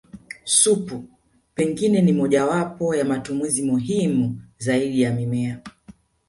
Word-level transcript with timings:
Supu 0.45 1.05
pengine 1.55 2.01
ni 2.01 2.11
mmojawapo 2.13 2.95
ya 2.95 3.05
matumizi 3.05 3.61
muhimu 3.63 4.41
zaidi 4.57 5.01
ya 5.01 5.11
mimea 5.13 5.61